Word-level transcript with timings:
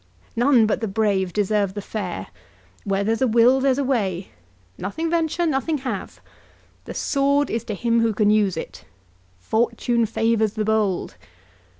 "None 0.35 0.65
but 0.65 0.81
the 0.81 0.87
brave 0.87 1.31
deserve 1.31 1.75
the 1.75 1.79
fair." 1.83 2.29
"Where 2.85 3.03
there's 3.03 3.21
a 3.21 3.27
will 3.27 3.59
there's 3.59 3.77
a 3.77 3.83
way." 3.83 4.29
"Nothing 4.79 5.11
venture 5.11 5.45
nothing 5.45 5.77
have." 5.77 6.21
"The 6.85 6.95
sword 6.95 7.51
is 7.51 7.63
to 7.65 7.75
him 7.75 7.99
who 7.99 8.11
can 8.11 8.31
use 8.31 8.57
it." 8.57 8.85
"Fortune 9.37 10.07
favours 10.07 10.53
the 10.53 10.65
bold." 10.65 11.17